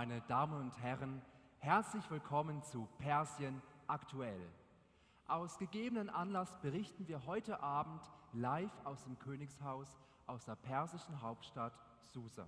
[0.00, 1.20] Meine Damen und Herren.
[1.58, 4.40] Herzlich willkommen zu Persien aktuell.
[5.28, 8.00] Aus gegebenen Anlass berichten wir heute Abend
[8.32, 12.46] live aus dem Königshaus aus der persischen Hauptstadt Susa.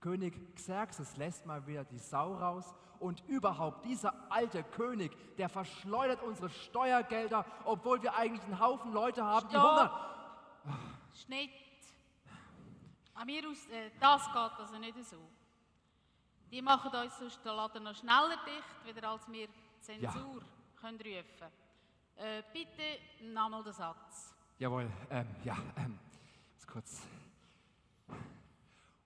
[0.00, 6.22] König Xerxes lässt mal wieder die Sau raus und überhaupt dieser alte König, der verschleudert
[6.22, 9.64] unsere Steuergelder, obwohl wir eigentlich einen Haufen Leute haben, die Stopp!
[9.64, 10.78] Hunger.
[11.14, 11.67] Schnitt.
[13.18, 15.16] An mir aus, äh, das geht also nicht so.
[16.52, 19.48] Die machen uns sonst den Laden noch schneller dicht, wieder als wir
[19.80, 20.40] Zensur
[20.80, 21.52] können rufen
[22.14, 24.32] äh, Bitte nochmal den Satz.
[24.60, 25.98] Jawohl, ähm, ja, ähm,
[26.68, 27.02] kurz.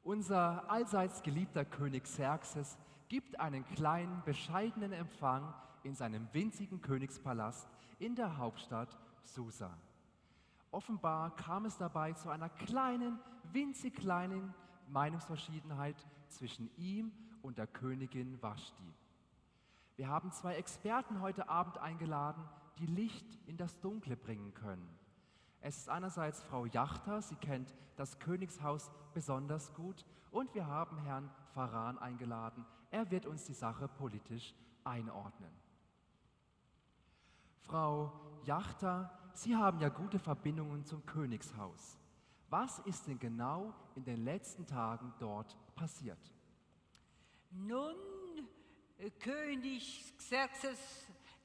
[0.02, 2.76] Unser allseits geliebter König Xerxes
[3.08, 5.54] gibt einen kleinen, bescheidenen Empfang
[5.84, 7.66] in seinem winzigen Königspalast
[7.98, 9.74] in der Hauptstadt Susa.
[10.72, 13.20] Offenbar kam es dabei zu einer kleinen,
[13.52, 14.54] winzig kleinen
[14.88, 18.94] Meinungsverschiedenheit zwischen ihm und der Königin Vashti.
[19.96, 22.42] Wir haben zwei Experten heute Abend eingeladen,
[22.78, 24.88] die Licht in das Dunkle bringen können.
[25.60, 31.30] Es ist einerseits Frau Jachter, sie kennt das Königshaus besonders gut, und wir haben Herrn
[31.52, 32.64] Faran eingeladen.
[32.90, 34.54] Er wird uns die Sache politisch
[34.84, 35.52] einordnen.
[37.60, 38.12] Frau
[38.44, 41.98] Jachter, Sie haben ja gute Verbindungen zum Königshaus.
[42.50, 46.18] Was ist denn genau in den letzten Tagen dort passiert?
[47.50, 47.96] Nun,
[49.20, 50.78] König Xerxes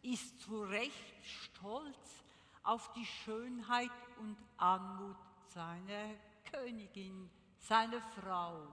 [0.01, 2.23] ist zu Recht stolz
[2.63, 5.15] auf die Schönheit und Anmut
[5.47, 6.13] seiner
[6.51, 8.67] Königin, seiner Frau.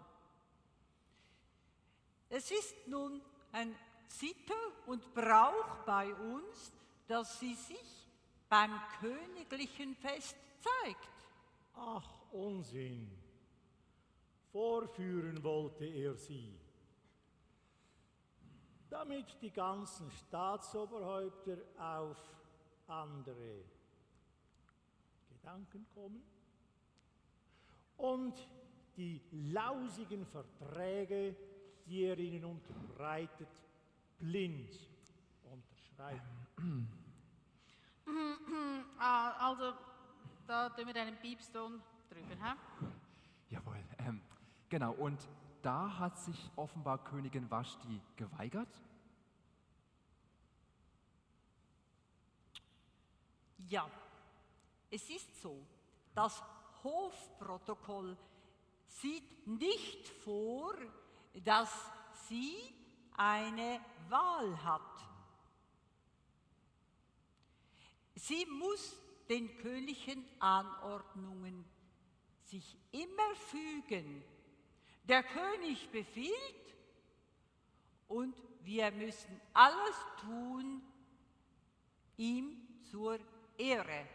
[2.29, 3.23] Es ist nun
[3.53, 3.75] ein
[4.09, 4.55] Sitte
[4.87, 6.73] und Brauch bei uns,
[7.07, 8.04] dass sie sich
[8.49, 11.09] beim königlichen Fest zeigt.
[11.75, 13.11] Ach, Unsinn.
[14.53, 16.57] Vorführen wollte er sie,
[18.89, 22.17] damit die ganzen Staatsoberhäupter auf
[22.87, 23.65] andere
[25.29, 26.23] Gedanken kommen
[27.97, 28.49] und
[28.97, 31.35] die lausigen Verträge,
[31.87, 33.49] die er ihnen unterbreitet,
[34.21, 34.71] blind
[35.43, 36.89] unterschreiben.
[38.99, 39.75] Ah, also,
[40.47, 42.35] da tun wir einen Piepston drüber.
[42.35, 43.55] He?
[43.55, 44.21] Jawohl, ähm,
[44.69, 45.19] genau, und
[45.63, 48.69] da hat sich offenbar Königin Vashti geweigert.
[53.69, 53.89] Ja,
[54.91, 55.67] es ist so,
[56.15, 56.43] das
[56.83, 58.17] Hofprotokoll
[58.87, 60.75] sieht nicht vor,
[61.45, 61.91] dass
[62.29, 62.75] sie
[63.17, 64.81] eine Wahl hat.
[68.15, 68.97] Sie muss
[69.29, 71.65] den königlichen Anordnungen
[72.43, 74.23] sich immer fügen.
[75.05, 76.75] Der König befiehlt
[78.09, 80.83] und wir müssen alles tun
[82.17, 82.57] ihm
[82.91, 83.19] zur
[83.59, 84.07] Ehre.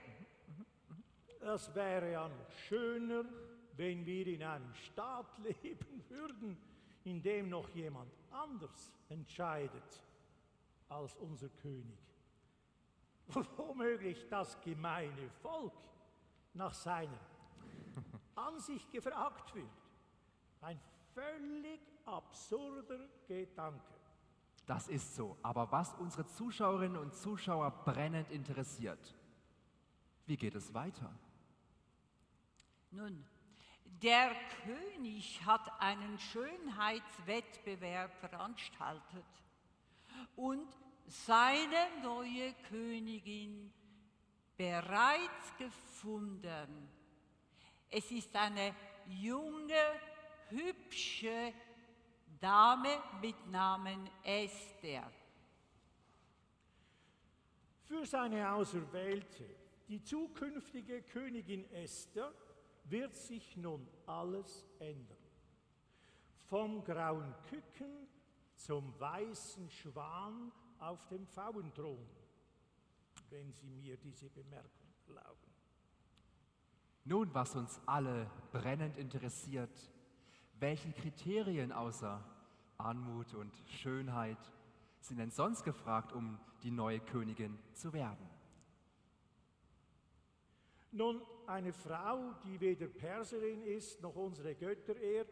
[1.41, 3.25] Es wäre ja noch schöner,
[3.73, 6.57] wenn wir in einem Staat leben würden,
[7.03, 10.03] in dem noch jemand anders entscheidet
[10.89, 12.08] als unser König.
[13.57, 15.73] Womöglich das gemeine Volk
[16.53, 17.19] nach seiner
[18.35, 19.69] Ansicht gefragt wird.
[20.61, 20.79] Ein
[21.13, 23.93] völlig absurder Gedanke.
[24.65, 25.37] Das ist so.
[25.41, 29.15] Aber was unsere Zuschauerinnen und Zuschauer brennend interessiert,
[30.25, 31.11] wie geht es weiter?
[32.91, 33.25] Nun,
[34.01, 34.31] der
[34.63, 39.25] König hat einen Schönheitswettbewerb veranstaltet
[40.35, 40.67] und
[41.09, 43.73] seine neue Königin
[44.55, 46.87] bereits gefunden.
[47.89, 48.75] Es ist eine
[49.07, 49.73] junge,
[50.49, 51.53] hübsche
[52.39, 55.11] Dame mit Namen Esther.
[57.87, 59.45] Für seine Auserwählte,
[59.87, 62.31] die zukünftige Königin Esther,
[62.83, 65.17] wird sich nun alles ändern.
[66.47, 68.07] Vom grauen Küken
[68.55, 72.05] zum weißen Schwan auf dem Pfauenthron,
[73.29, 75.49] wenn Sie mir diese Bemerkung erlauben.
[77.05, 79.91] Nun, was uns alle brennend interessiert,
[80.59, 82.23] welche Kriterien außer
[82.77, 84.37] Anmut und Schönheit
[84.99, 88.29] sind denn sonst gefragt, um die neue Königin zu werden?
[90.91, 95.29] Nun, eine Frau, die weder Perserin ist noch unsere Götter ehrt,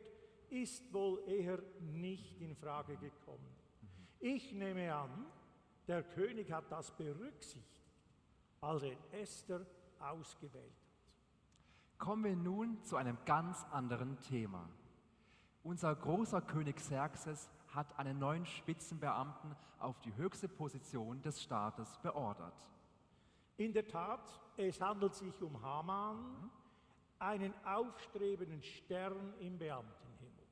[0.49, 3.55] ist wohl eher nicht in Frage gekommen.
[4.19, 5.25] Ich nehme an,
[5.87, 7.91] der König hat das berücksichtigt,
[8.61, 9.65] als er Esther
[9.99, 11.97] ausgewählt hat.
[11.97, 14.69] Kommen wir nun zu einem ganz anderen Thema.
[15.63, 22.53] Unser großer König Xerxes hat einen neuen Spitzenbeamten auf die höchste Position des Staates beordert.
[23.57, 24.21] In der Tat,
[24.55, 26.51] es handelt sich um Haman,
[27.19, 30.45] einen aufstrebenden Stern im Beamtenhimmel.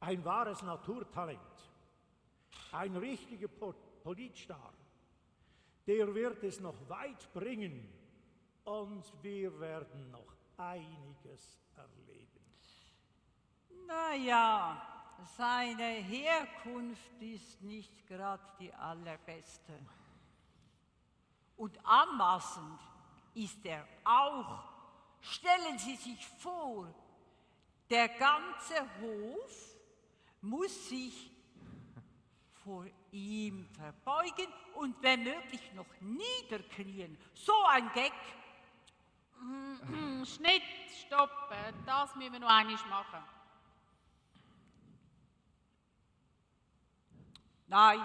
[0.00, 1.67] Ein wahres Naturtalent,
[2.72, 3.48] ein richtiger
[4.02, 4.72] Politstar.
[5.86, 7.88] Der wird es noch weit bringen
[8.64, 12.28] und wir werden noch einiges erleben.
[13.86, 14.82] Naja,
[15.36, 19.72] seine Herkunft ist nicht gerade die allerbeste.
[21.56, 22.78] Und anmaßend
[23.34, 24.62] ist er auch.
[25.20, 26.94] Stellen Sie sich vor,
[27.90, 29.76] der ganze Hof
[30.42, 31.30] muss sich
[32.68, 37.16] vor ihm verbeugen und wenn möglich noch niederknien.
[37.32, 38.12] So ein Gag.
[40.26, 40.62] Schnitt,
[41.06, 43.24] stoppen, das müssen wir noch einmal machen.
[47.68, 48.00] Nein,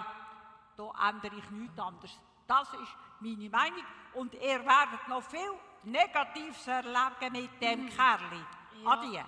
[0.78, 2.18] da ändere ich nichts anderes.
[2.46, 3.84] Das ist meine Meinung.
[4.14, 5.52] Und ihr werdet noch viel
[5.82, 8.44] Negatives erleben mit dem Kerli.
[8.82, 8.90] Ja.
[8.90, 9.20] Adi.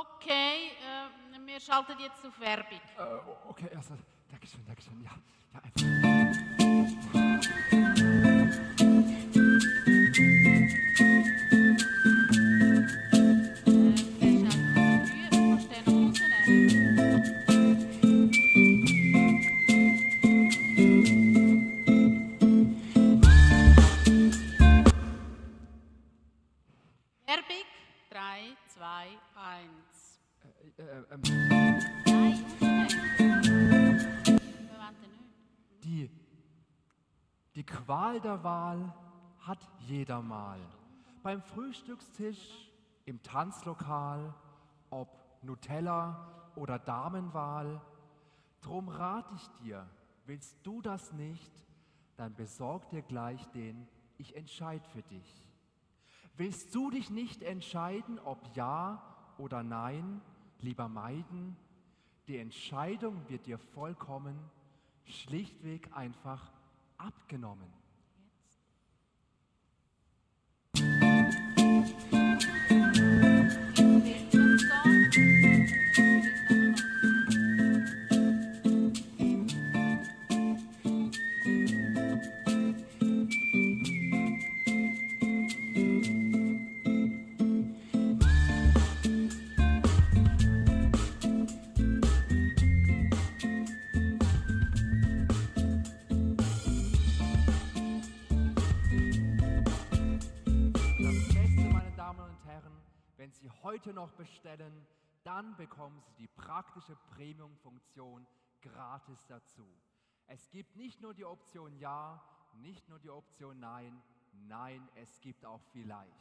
[0.00, 2.80] Okay, äh, wir schalten jetzt auf Werbung.
[2.96, 3.94] Äh, okay, also,
[4.30, 4.92] Dankeschön, Dankeschön.
[5.02, 5.10] Ja,
[5.54, 6.27] ja, einfach.
[38.28, 38.94] Der Wahl
[39.38, 40.60] hat jeder mal.
[41.22, 42.70] Beim Frühstückstisch,
[43.06, 44.34] im Tanzlokal,
[44.90, 45.08] ob
[45.42, 47.80] Nutella oder Damenwahl.
[48.60, 49.88] Drum rat ich dir,
[50.26, 51.50] willst du das nicht,
[52.18, 55.42] dann besorg dir gleich den Ich entscheid für dich.
[56.36, 59.02] Willst du dich nicht entscheiden, ob ja
[59.38, 60.20] oder nein,
[60.60, 61.56] lieber meiden?
[62.26, 64.38] Die Entscheidung wird dir vollkommen,
[65.04, 66.52] schlichtweg einfach
[66.98, 67.77] abgenommen.
[71.78, 72.17] Thank you.
[103.98, 104.86] Noch bestellen,
[105.24, 108.24] dann bekommen Sie die praktische Premium-Funktion
[108.62, 109.66] gratis dazu.
[110.28, 114.00] Es gibt nicht nur die Option Ja, nicht nur die Option Nein,
[114.46, 116.14] nein, es gibt auch vielleicht.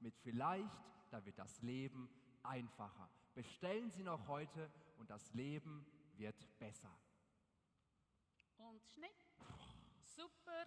[0.00, 2.10] Mit vielleicht, da wird das Leben
[2.42, 3.08] einfacher.
[3.32, 4.68] Bestellen Sie noch heute
[4.98, 6.90] und das Leben wird besser.
[8.56, 9.24] Und Schnitt.
[10.02, 10.66] Super.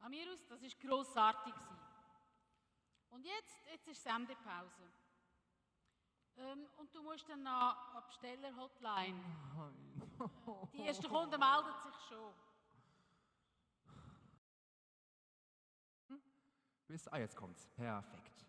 [0.00, 1.54] Amirus, das war grossartig.
[3.16, 4.92] Und jetzt, jetzt ist Sendepause.
[6.36, 9.24] Ähm, und du musst dann noch an die Besteller-Hotline.
[10.74, 12.34] Die ersten Kunden melden sich schon.
[16.86, 17.66] Bis, ah, jetzt kommt's.
[17.68, 18.46] Perfekt.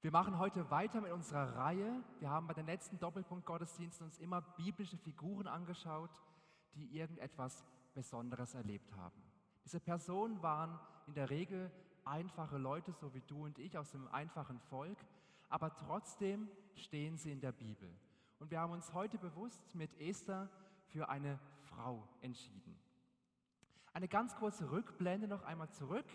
[0.00, 2.02] Wir machen heute weiter mit unserer Reihe.
[2.18, 6.10] Wir haben bei den letzten Doppelpunkt-Gottesdiensten uns immer biblische Figuren angeschaut,
[6.74, 7.64] die irgendetwas
[7.94, 9.22] Besonderes erlebt haben.
[9.64, 11.70] Diese Personen waren in der Regel
[12.08, 14.98] einfache Leute, so wie du und ich, aus dem einfachen Volk,
[15.48, 17.90] aber trotzdem stehen sie in der Bibel.
[18.38, 20.48] Und wir haben uns heute bewusst mit Esther
[20.86, 21.38] für eine
[21.68, 22.78] Frau entschieden.
[23.92, 26.06] Eine ganz kurze Rückblende noch einmal zurück.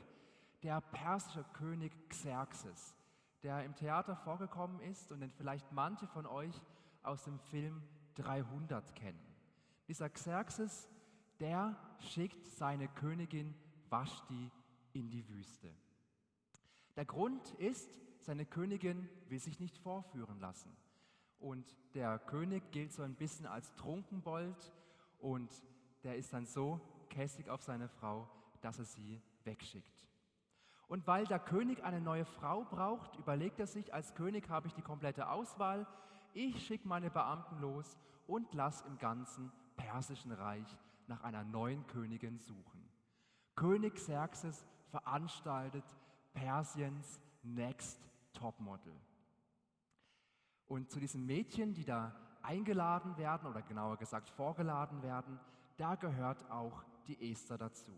[0.62, 2.96] Der persische König Xerxes,
[3.42, 6.62] der im Theater vorgekommen ist und den vielleicht manche von euch
[7.02, 7.84] aus dem Film
[8.16, 9.20] 300 kennen.
[9.88, 10.88] Dieser Xerxes,
[11.42, 13.54] der schickt seine Königin
[13.90, 14.50] Vashti
[14.94, 15.74] in die Wüste.
[16.96, 20.76] Der Grund ist, seine Königin will sich nicht vorführen lassen.
[21.40, 24.72] Und der König gilt so ein bisschen als Trunkenbold
[25.20, 25.52] und
[26.04, 28.30] der ist dann so käsig auf seine Frau,
[28.62, 30.08] dass er sie wegschickt.
[30.88, 34.74] Und weil der König eine neue Frau braucht, überlegt er sich, als König habe ich
[34.74, 35.88] die komplette Auswahl,
[36.34, 37.98] ich schicke meine Beamten los
[38.28, 42.90] und lass im ganzen persischen Reich nach einer neuen Königin suchen.
[43.56, 45.84] König Xerxes veranstaltet
[46.34, 48.00] Persiens Next
[48.32, 48.94] Topmodel.
[50.68, 55.40] Und zu diesen Mädchen, die da eingeladen werden oder genauer gesagt vorgeladen werden,
[55.78, 57.92] da gehört auch die Esther dazu.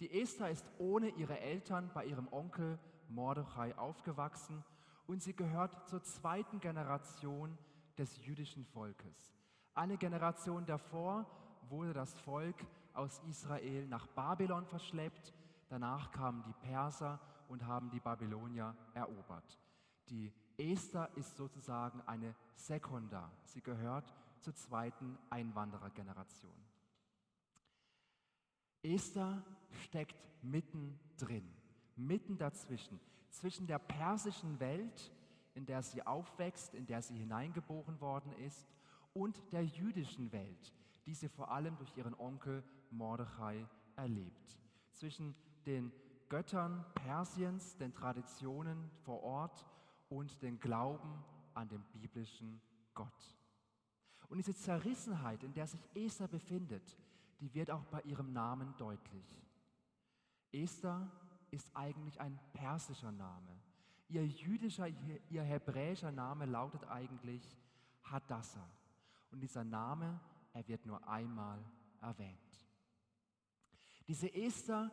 [0.00, 2.76] Die Esther ist ohne ihre Eltern bei ihrem Onkel
[3.08, 4.64] Mordechai aufgewachsen
[5.06, 7.56] und sie gehört zur zweiten Generation
[7.96, 9.32] des jüdischen Volkes.
[9.74, 11.24] Eine Generation davor
[11.68, 12.56] wurde das Volk
[12.94, 15.32] aus Israel nach Babylon verschleppt,
[15.68, 19.58] danach kamen die Perser und haben die Babylonier erobert.
[20.08, 23.30] Die Esther ist sozusagen eine Sekunda.
[23.44, 26.54] Sie gehört zur zweiten Einwanderergeneration.
[28.82, 29.42] Esther
[29.84, 31.52] steckt mittendrin,
[31.96, 35.12] mitten dazwischen, zwischen der persischen Welt,
[35.54, 38.66] in der sie aufwächst, in der sie hineingeboren worden ist,
[39.12, 40.74] und der jüdischen Welt,
[41.06, 44.58] die sie vor allem durch ihren Onkel Mordechai erlebt.
[44.92, 45.34] Zwischen
[45.66, 45.92] den
[46.28, 49.66] Göttern Persiens, den Traditionen vor Ort
[50.08, 52.60] und den Glauben an den biblischen
[52.94, 53.36] Gott.
[54.28, 56.98] Und diese Zerrissenheit, in der sich Esther befindet,
[57.40, 59.42] die wird auch bei ihrem Namen deutlich.
[60.52, 61.10] Esther
[61.50, 63.60] ist eigentlich ein persischer Name.
[64.08, 64.88] Ihr jüdischer,
[65.28, 67.56] ihr hebräischer Name lautet eigentlich
[68.02, 68.68] Hadassah.
[69.30, 70.20] Und dieser Name,
[70.52, 71.58] er wird nur einmal
[72.00, 72.38] erwähnt.
[74.08, 74.90] Diese Esther,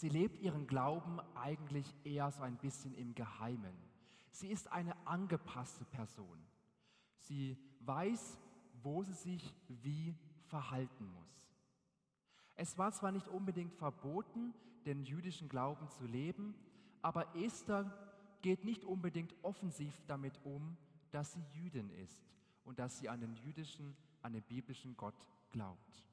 [0.00, 3.76] sie lebt ihren Glauben eigentlich eher so ein bisschen im Geheimen.
[4.30, 6.38] Sie ist eine angepasste Person.
[7.16, 8.38] Sie weiß,
[8.82, 10.14] wo sie sich wie
[10.46, 11.48] verhalten muss.
[12.56, 16.54] Es war zwar nicht unbedingt verboten, den jüdischen Glauben zu leben,
[17.02, 17.92] aber Esther
[18.42, 20.76] geht nicht unbedingt offensiv damit um,
[21.10, 22.28] dass sie Jüdin ist
[22.64, 25.14] und dass sie an den jüdischen, an den biblischen Gott
[25.50, 26.04] glaubt.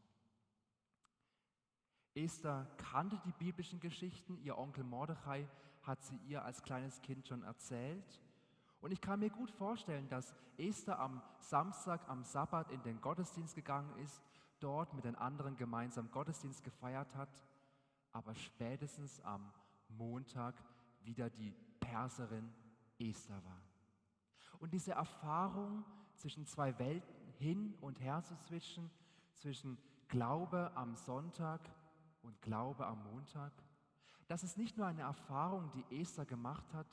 [2.13, 5.47] Esther kannte die biblischen Geschichten, ihr Onkel Mordechai
[5.83, 8.21] hat sie ihr als kleines Kind schon erzählt.
[8.81, 13.55] Und ich kann mir gut vorstellen, dass Esther am Samstag, am Sabbat in den Gottesdienst
[13.55, 14.21] gegangen ist
[14.59, 17.43] dort mit den anderen gemeinsam Gottesdienst gefeiert hat,
[18.11, 19.51] aber spätestens am
[19.89, 20.55] Montag
[21.01, 22.53] wieder die Perserin
[22.99, 23.61] Esther war.
[24.59, 25.83] Und diese Erfahrung
[26.15, 28.91] zwischen zwei Welten hin und her zu switchen,
[29.35, 31.61] zwischen Glaube am Sonntag
[32.31, 33.51] und Glaube am Montag,
[34.27, 36.87] das ist nicht nur eine Erfahrung, die Esther gemacht hat,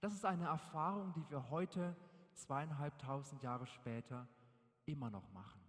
[0.00, 1.96] das ist eine Erfahrung, die wir heute,
[2.34, 4.26] zweieinhalbtausend Jahre später,
[4.84, 5.60] immer noch machen.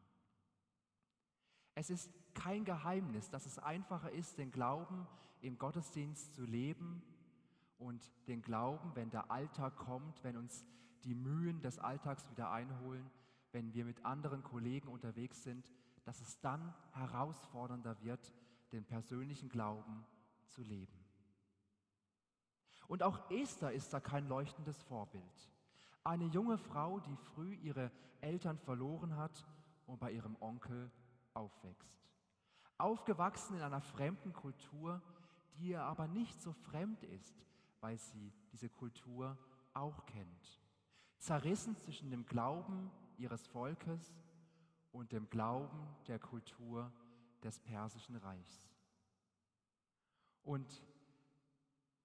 [1.76, 5.08] Es ist kein Geheimnis, dass es einfacher ist, den Glauben
[5.42, 7.04] im Gottesdienst zu leben
[7.78, 10.66] und den Glauben, wenn der Alltag kommt, wenn uns
[11.04, 13.10] die Mühen des Alltags wieder einholen,
[13.52, 15.72] wenn wir mit anderen Kollegen unterwegs sind,
[16.04, 18.34] dass es dann herausfordernder wird,
[18.72, 20.06] den persönlichen Glauben
[20.48, 21.06] zu leben.
[22.88, 25.52] Und auch Esther ist da kein leuchtendes Vorbild.
[26.04, 29.46] Eine junge Frau, die früh ihre Eltern verloren hat
[29.86, 30.90] und bei ihrem Onkel
[31.34, 32.08] aufwächst.
[32.78, 35.02] Aufgewachsen in einer fremden Kultur,
[35.58, 37.44] die ihr aber nicht so fremd ist,
[37.82, 39.38] weil sie diese Kultur
[39.74, 40.62] auch kennt.
[41.18, 44.16] Zerrissen zwischen dem Glauben ihres Volkes
[44.92, 46.92] und dem Glauben der Kultur
[47.44, 48.70] des persischen Reichs.
[50.44, 50.84] Und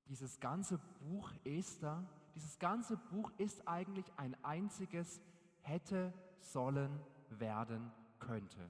[0.07, 5.21] dieses ganze Buch Esther, dieses ganze Buch ist eigentlich ein einziges
[5.61, 8.69] hätte, sollen, werden, könnte.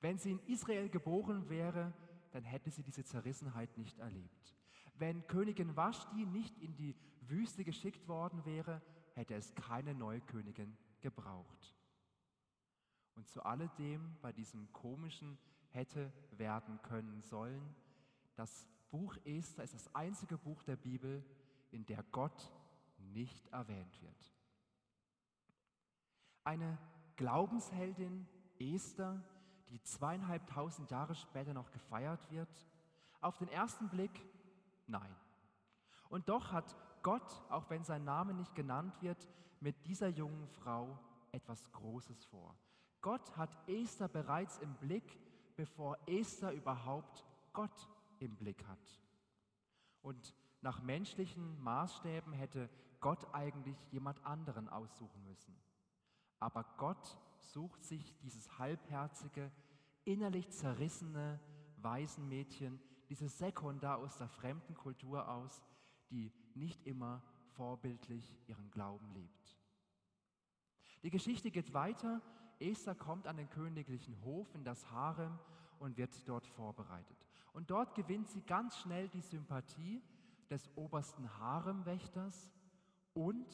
[0.00, 1.92] Wenn sie in Israel geboren wäre,
[2.32, 4.54] dann hätte sie diese Zerrissenheit nicht erlebt.
[4.94, 8.82] Wenn Königin Vashti nicht in die Wüste geschickt worden wäre,
[9.14, 11.74] hätte es keine neue Königin gebraucht.
[13.14, 15.38] Und zu alledem bei diesem komischen
[15.70, 17.74] hätte werden können sollen,
[18.34, 21.24] das Buch Esther ist das einzige Buch der Bibel,
[21.70, 22.52] in der Gott
[22.98, 24.32] nicht erwähnt wird.
[26.44, 26.78] Eine
[27.16, 28.26] Glaubensheldin
[28.58, 29.22] Esther
[29.70, 32.48] die zweieinhalbtausend Jahre später noch gefeiert wird?
[33.20, 34.22] Auf den ersten Blick
[34.86, 35.14] nein.
[36.08, 39.28] Und doch hat Gott, auch wenn sein Name nicht genannt wird,
[39.60, 40.98] mit dieser jungen Frau
[41.32, 42.56] etwas Großes vor.
[43.00, 45.18] Gott hat Esther bereits im Blick,
[45.56, 47.88] bevor Esther überhaupt Gott
[48.18, 49.00] im Blick hat.
[50.02, 52.68] Und nach menschlichen Maßstäben hätte
[53.00, 55.54] Gott eigentlich jemand anderen aussuchen müssen.
[56.38, 59.50] Aber Gott sucht sich dieses halbherzige,
[60.04, 61.40] innerlich zerrissene
[61.78, 65.62] Waisenmädchen, diese Sekunda aus der fremden Kultur aus,
[66.10, 67.22] die nicht immer
[67.54, 69.56] vorbildlich ihren Glauben lebt.
[71.02, 72.20] Die Geschichte geht weiter.
[72.58, 75.38] Esther kommt an den königlichen Hof in das Harem
[75.78, 77.16] und wird dort vorbereitet.
[77.52, 80.02] Und dort gewinnt sie ganz schnell die Sympathie
[80.50, 82.50] des obersten Haremwächters
[83.14, 83.46] und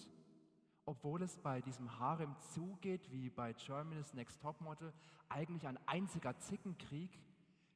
[0.84, 4.92] obwohl es bei diesem Harem zugeht, wie bei Germany's Next Topmodel,
[5.28, 7.10] eigentlich ein einziger Zickenkrieg.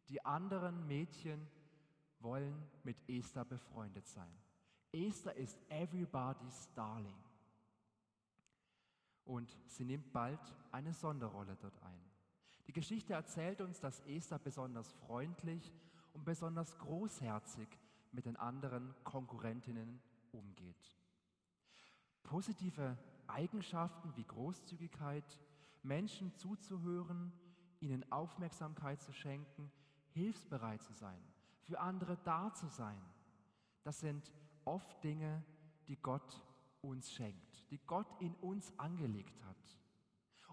[0.08, 1.46] Die anderen Mädchen
[2.18, 4.30] wollen mit Esther befreundet sein.
[4.92, 7.25] Esther ist everybody's darling.
[9.26, 10.40] Und sie nimmt bald
[10.72, 12.00] eine Sonderrolle dort ein.
[12.66, 15.72] Die Geschichte erzählt uns, dass Esther besonders freundlich
[16.14, 17.68] und besonders großherzig
[18.12, 20.00] mit den anderen Konkurrentinnen
[20.32, 20.94] umgeht.
[22.22, 25.38] Positive Eigenschaften wie Großzügigkeit,
[25.82, 27.32] Menschen zuzuhören,
[27.80, 29.70] ihnen Aufmerksamkeit zu schenken,
[30.10, 31.20] hilfsbereit zu sein,
[31.60, 33.00] für andere da zu sein,
[33.82, 34.32] das sind
[34.64, 35.44] oft Dinge,
[35.86, 36.42] die Gott
[36.80, 39.56] uns schenkt, die Gott in uns angelegt hat.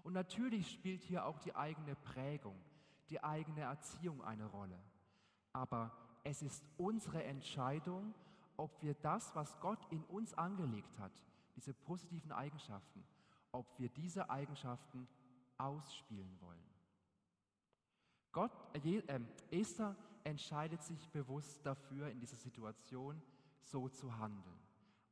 [0.02, 2.60] Und natürlich spielt hier auch die eigene Prägung,
[3.08, 4.78] die eigene Erziehung eine Rolle.
[5.52, 8.14] Aber es ist unsere Entscheidung,
[8.56, 11.12] ob wir das, was Gott in uns angelegt hat,
[11.56, 13.04] diese positiven Eigenschaften,
[13.52, 15.08] ob wir diese Eigenschaften
[15.56, 16.64] ausspielen wollen.
[18.32, 23.22] Gott, äh, äh, Esther entscheidet sich bewusst dafür, in dieser Situation
[23.62, 24.58] so zu handeln,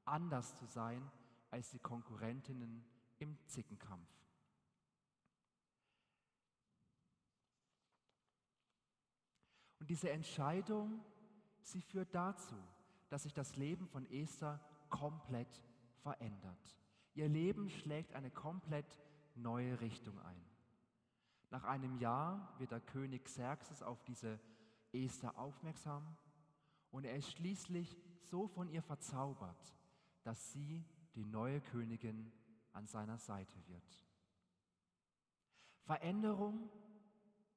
[0.05, 1.09] anders zu sein
[1.53, 2.83] als die Konkurrentinnen
[3.19, 4.09] im Zickenkampf.
[9.79, 11.05] Und diese Entscheidung,
[11.61, 12.57] sie führt dazu,
[13.11, 15.63] dass sich das Leben von Esther komplett
[16.03, 16.77] verändert.
[17.15, 18.99] Ihr Leben schlägt eine komplett
[19.35, 20.45] neue Richtung ein.
[21.51, 24.41] Nach einem Jahr wird der König Xerxes auf diese
[24.93, 26.17] Esther aufmerksam
[26.91, 29.75] und er ist schließlich so von ihr verzaubert,
[30.23, 30.83] dass sie
[31.15, 32.33] die neue Königin
[32.73, 34.07] an seiner Seite wird.
[35.85, 36.71] Veränderung,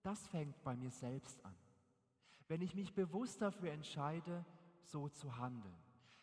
[0.02, 1.56] das fängt bei mir selbst an.
[2.48, 4.46] Wenn ich mich bewusst dafür entscheide,
[4.84, 5.76] so zu handeln.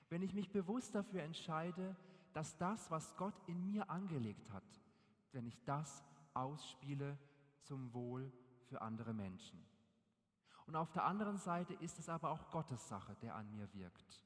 [0.08, 1.96] Wenn ich mich bewusst dafür entscheide,
[2.32, 4.64] dass das, was Gott in mir angelegt hat,
[5.32, 7.18] wenn ich das ausspiele
[7.62, 8.32] zum Wohl
[8.64, 9.64] für andere Menschen.
[10.66, 14.24] Und auf der anderen Seite ist es aber auch Gottes Sache, der an mir wirkt.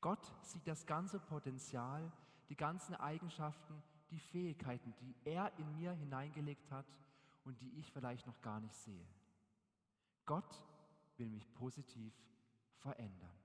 [0.00, 2.12] Gott sieht das ganze Potenzial,
[2.50, 6.84] die ganzen Eigenschaften, die Fähigkeiten, die er in mir hineingelegt hat
[7.44, 9.06] und die ich vielleicht noch gar nicht sehe.
[10.26, 10.62] Gott
[11.16, 12.12] will mich positiv
[12.78, 13.38] verändern.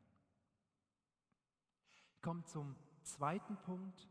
[1.93, 4.09] Ich komme zum zweiten Punkt.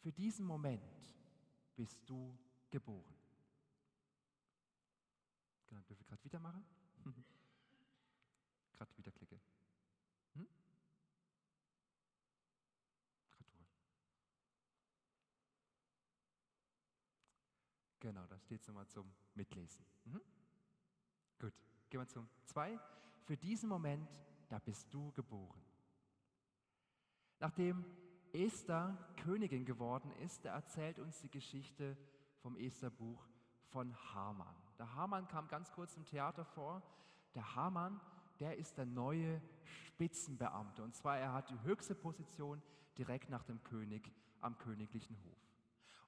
[0.00, 0.82] Für diesen Moment
[1.76, 2.36] bist du
[2.70, 3.14] geboren.
[5.68, 6.64] Genau, dürfen wir gerade wieder machen?
[8.72, 9.40] gerade wieder klicke.
[18.02, 19.86] Genau, da steht es nochmal zum Mitlesen.
[20.06, 20.20] Mhm.
[21.38, 21.54] Gut.
[21.88, 22.76] Gehen wir zum zwei.
[23.22, 24.10] Für diesen Moment,
[24.48, 25.62] da bist du geboren.
[27.38, 27.84] Nachdem
[28.32, 31.96] Esther Königin geworden ist, da erzählt uns die Geschichte
[32.40, 33.24] vom Estherbuch
[33.68, 34.56] von Haman.
[34.78, 36.82] Der Haman kam ganz kurz im Theater vor.
[37.36, 38.00] Der Haman,
[38.40, 40.82] der ist der neue Spitzenbeamte.
[40.82, 42.60] Und zwar, er hat die höchste Position
[42.98, 45.51] direkt nach dem König am königlichen Hof.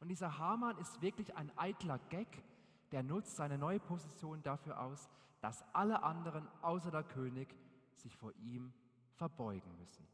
[0.05, 2.29] Und dieser Haman ist wirklich ein eitler Gag,
[2.93, 5.09] der nutzt seine neue Position dafür aus,
[5.41, 7.49] dass alle anderen außer der König
[7.95, 8.75] sich vor ihm
[9.15, 10.07] verbeugen müssen.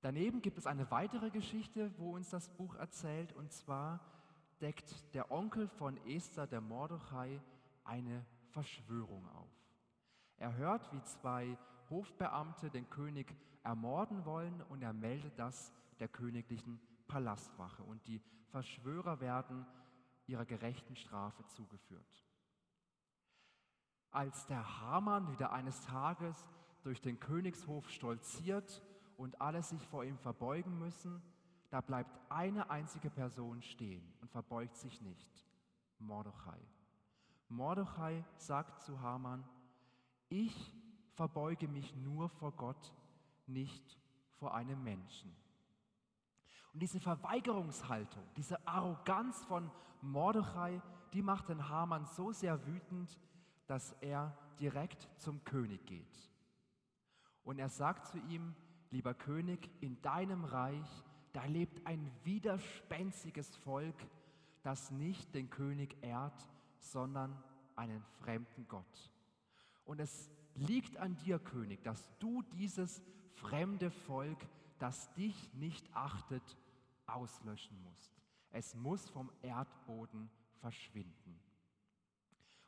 [0.00, 4.00] Daneben gibt es eine weitere Geschichte, wo uns das Buch erzählt, und zwar
[4.60, 7.40] deckt der Onkel von Esther, der Mordechai,
[7.84, 9.52] eine Verschwörung auf.
[10.38, 11.56] Er hört, wie zwei
[11.90, 19.20] Hofbeamte den König ermorden wollen und er meldet das der königlichen Palastwache und die Verschwörer
[19.20, 19.66] werden
[20.26, 22.24] ihrer gerechten Strafe zugeführt.
[24.10, 26.46] Als der Hamann wieder eines Tages
[26.82, 28.82] durch den Königshof stolziert
[29.16, 31.22] und alle sich vor ihm verbeugen müssen,
[31.70, 35.44] da bleibt eine einzige Person stehen und verbeugt sich nicht,
[35.98, 36.60] Mordechai.
[37.48, 39.44] Mordechai sagt zu Haman,
[40.28, 40.74] ich
[41.14, 42.94] verbeuge mich nur vor Gott,
[43.46, 43.98] nicht
[44.38, 45.34] vor einem Menschen.
[46.76, 49.70] Und diese Verweigerungshaltung, diese Arroganz von
[50.02, 50.82] Mordechai,
[51.14, 53.18] die macht den Haman so sehr wütend,
[53.66, 56.30] dass er direkt zum König geht.
[57.44, 58.54] Und er sagt zu ihm,
[58.90, 63.96] lieber König, in deinem Reich, da lebt ein widerspenstiges Volk,
[64.62, 66.46] das nicht den König ehrt,
[66.78, 67.42] sondern
[67.74, 69.10] einen fremden Gott.
[69.86, 74.46] Und es liegt an dir, König, dass du dieses fremde Volk,
[74.78, 76.58] das dich nicht achtet,
[77.06, 78.12] auslöschen musst.
[78.50, 81.40] Es muss vom Erdboden verschwinden.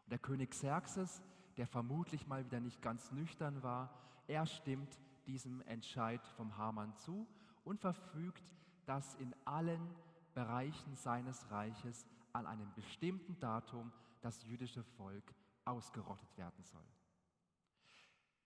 [0.04, 1.22] Und der König Xerxes,
[1.56, 3.92] der vermutlich mal wieder nicht ganz nüchtern war,
[4.26, 7.26] er stimmt diesem Entscheid vom Hamann zu
[7.64, 8.54] und verfügt,
[8.86, 9.94] dass in allen
[10.34, 16.84] Bereichen seines Reiches an einem bestimmten Datum das jüdische Volk ausgerottet werden soll.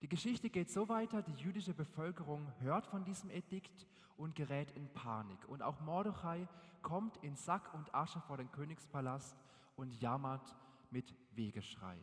[0.03, 3.87] Die Geschichte geht so weiter, die jüdische Bevölkerung hört von diesem Edikt
[4.17, 5.47] und gerät in Panik.
[5.47, 6.45] Und auch Mordechai
[6.81, 9.37] kommt in Sack und Asche vor den Königspalast
[9.77, 10.57] und jammert
[10.91, 11.97] mit Wegeschrei.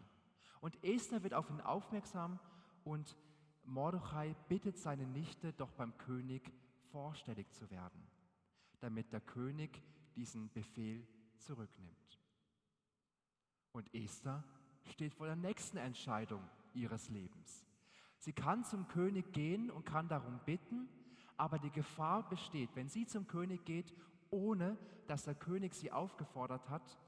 [0.63, 2.41] Und Esther wird auf ihn aufmerksam
[2.85, 3.19] und
[3.65, 6.51] Mordechai bittet seine Nichte, doch beim König
[6.93, 8.03] vorstellig zu werden,
[8.79, 9.83] damit der König
[10.17, 12.19] diesen Befehl zurücknimmt.
[13.73, 14.43] Und Esther
[14.85, 17.70] steht vor der nächsten Entscheidung ihres Lebens.
[18.21, 20.89] Sie kann zum König gehen und kann darum bitten,
[21.39, 23.95] aber die Gefahr besteht, wenn sie zum König geht,
[24.29, 26.99] ohne dass der König sie aufgefordert hat,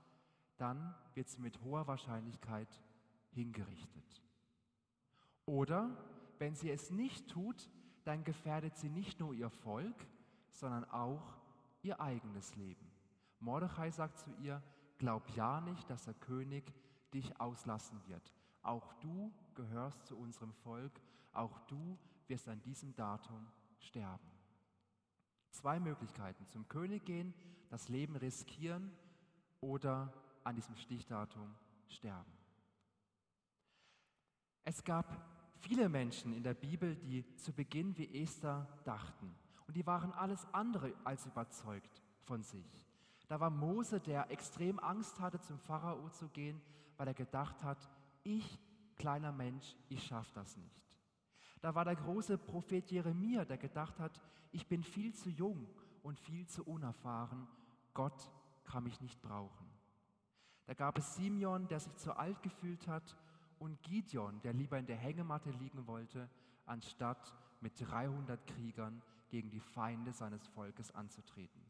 [0.57, 2.83] dann wird sie mit hoher Wahrscheinlichkeit
[3.31, 4.23] hingerichtet.
[5.45, 5.91] Oder
[6.39, 7.69] wenn sie es nicht tut,
[8.05, 10.07] dann gefährdet sie nicht nur ihr Volk,
[10.51, 11.37] sondern auch
[11.83, 12.91] ihr eigenes Leben.
[13.39, 14.63] Mordechai sagt zu ihr,
[14.97, 16.73] glaub ja nicht, dass der König
[17.13, 18.33] dich auslassen wird.
[18.63, 20.93] Auch du gehörst zu unserem Volk,
[21.33, 23.47] auch du wirst an diesem Datum
[23.79, 24.31] sterben.
[25.51, 27.35] Zwei Möglichkeiten, zum König gehen,
[27.71, 28.91] das Leben riskieren
[29.61, 30.13] oder
[30.45, 31.55] an diesem Stichdatum
[31.89, 32.33] sterben.
[34.65, 35.07] Es gab
[35.57, 39.35] viele Menschen in der Bibel, die zu Beginn wie Esther dachten.
[39.67, 42.87] Und die waren alles andere als überzeugt von sich.
[43.29, 46.61] Da war Mose, der extrem Angst hatte, zum Pharao zu gehen,
[46.97, 47.89] weil er gedacht hat,
[48.25, 48.59] ich,
[49.03, 50.81] kleiner Mensch, ich schaffe das nicht.
[51.61, 55.67] Da war der große Prophet Jeremia, der gedacht hat, ich bin viel zu jung
[56.05, 57.49] und viel zu unerfahren,
[57.95, 58.31] Gott
[58.63, 59.67] kann mich nicht brauchen.
[60.67, 63.19] Da gab es Simeon, der sich zu alt gefühlt hat,
[63.59, 66.29] und Gideon, der lieber in der Hängematte liegen wollte,
[66.65, 71.65] anstatt mit 300 Kriegern gegen die Feinde seines Volkes anzutreten.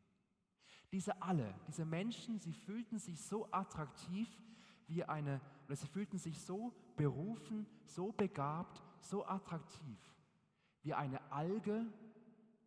[0.91, 4.29] Diese alle, diese Menschen, sie fühlten sich so attraktiv
[4.87, 9.99] wie eine, oder sie fühlten sich so berufen, so begabt, so attraktiv
[10.83, 11.87] wie eine Alge,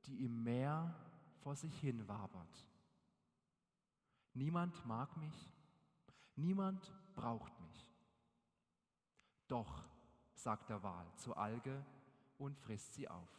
[0.05, 0.95] die im Meer
[1.41, 2.65] vor sich hin wabert.
[4.33, 5.51] Niemand mag mich,
[6.35, 7.93] niemand braucht mich.
[9.47, 9.83] Doch,
[10.33, 11.85] sagt der Wal zur Alge
[12.37, 13.29] und frisst sie auf.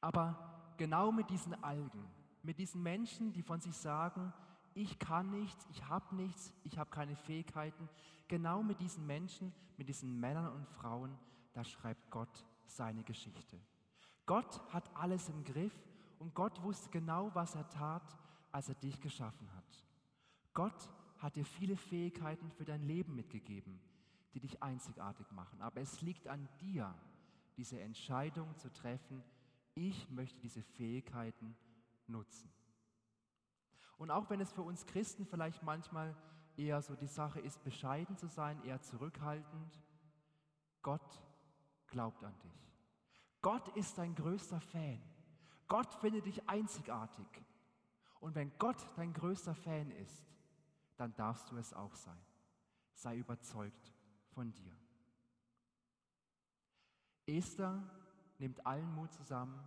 [0.00, 2.06] Aber genau mit diesen Algen,
[2.42, 4.32] mit diesen Menschen, die von sich sagen,
[4.76, 7.88] ich kann nichts, ich habe nichts, ich habe keine Fähigkeiten,
[8.28, 11.16] genau mit diesen Menschen, mit diesen Männern und Frauen,
[11.54, 13.58] da schreibt Gott seine Geschichte.
[14.26, 15.72] Gott hat alles im Griff
[16.18, 18.18] und Gott wusste genau, was er tat,
[18.52, 19.84] als er dich geschaffen hat.
[20.52, 23.80] Gott hat dir viele Fähigkeiten für dein Leben mitgegeben,
[24.34, 25.62] die dich einzigartig machen.
[25.62, 26.94] Aber es liegt an dir,
[27.56, 29.22] diese Entscheidung zu treffen,
[29.74, 31.56] ich möchte diese Fähigkeiten
[32.06, 32.50] nutzen.
[33.96, 36.14] Und auch wenn es für uns Christen vielleicht manchmal
[36.56, 39.80] eher so die Sache ist, bescheiden zu sein, eher zurückhaltend,
[40.82, 41.22] Gott
[41.88, 42.72] glaubt an dich.
[43.42, 45.00] Gott ist dein größter Fan.
[45.68, 47.26] Gott findet dich einzigartig.
[48.20, 50.26] Und wenn Gott dein größter Fan ist,
[50.96, 52.18] dann darfst du es auch sein.
[52.94, 53.92] Sei überzeugt
[54.30, 54.76] von dir.
[57.26, 57.82] Esther
[58.38, 59.58] nimmt allen Mut zusammen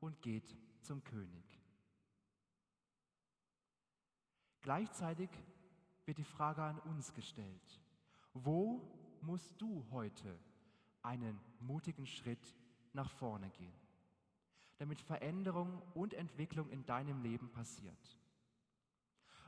[0.00, 1.51] und geht zum König.
[4.62, 5.28] Gleichzeitig
[6.04, 7.80] wird die Frage an uns gestellt,
[8.32, 8.80] wo
[9.20, 10.38] musst du heute
[11.02, 12.56] einen mutigen Schritt
[12.92, 13.74] nach vorne gehen,
[14.78, 18.18] damit Veränderung und Entwicklung in deinem Leben passiert?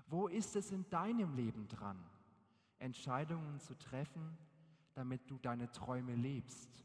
[0.06, 1.98] Wo ist es in deinem Leben dran,
[2.78, 4.36] Entscheidungen zu treffen,
[4.94, 6.84] damit du deine Träume lebst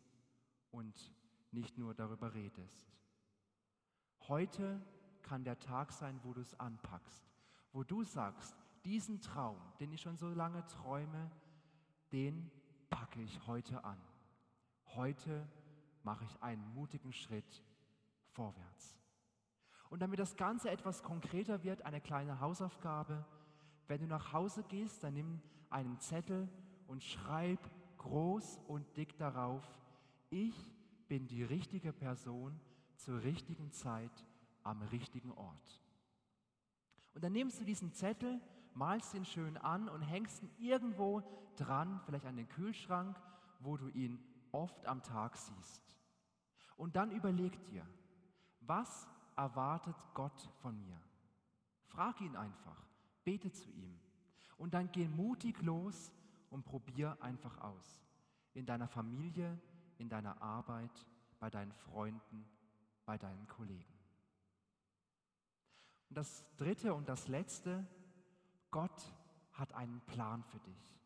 [0.72, 1.12] und
[1.52, 2.94] nicht nur darüber redest?
[4.28, 4.82] Heute
[5.24, 7.29] kann der Tag sein, wo du es anpackst,
[7.72, 11.32] wo du sagst, diesen Traum, den ich schon so lange träume,
[12.12, 12.50] den
[12.90, 14.00] packe ich heute an.
[14.96, 15.48] Heute
[16.04, 17.64] mache ich einen mutigen Schritt
[18.32, 18.98] vorwärts.
[19.90, 23.26] Und damit das Ganze etwas konkreter wird, eine kleine Hausaufgabe.
[23.88, 26.48] Wenn du nach Hause gehst, dann nimm einen Zettel
[26.88, 27.60] und schreib
[27.98, 29.64] groß und dick darauf,
[30.30, 30.56] ich
[31.08, 32.60] bin die richtige Person
[32.96, 34.26] zur richtigen Zeit
[34.64, 35.82] am richtigen Ort.
[37.14, 38.40] Und dann nimmst du diesen Zettel,
[38.74, 41.24] malst ihn schön an und hängst ihn irgendwo
[41.56, 43.20] dran, vielleicht an den Kühlschrank,
[43.60, 44.20] wo du ihn
[44.52, 45.98] oft am Tag siehst.
[46.78, 47.86] Und dann überleg dir,
[48.62, 51.00] was erwartet Gott von mir?
[51.88, 52.86] Frag ihn einfach,
[53.24, 54.00] bete zu ihm
[54.58, 56.12] und dann geh mutig los
[56.50, 58.02] und probier einfach aus.
[58.54, 59.60] In deiner Familie,
[59.98, 61.06] in deiner Arbeit,
[61.40, 62.46] bei deinen Freunden,
[63.06, 63.99] bei deinen Kollegen.
[66.10, 67.86] Und das dritte und das letzte,
[68.72, 69.14] Gott
[69.54, 71.00] hat einen Plan für dich.